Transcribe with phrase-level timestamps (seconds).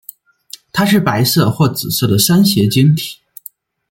[0.73, 3.19] 它是白色或紫色的三斜晶体。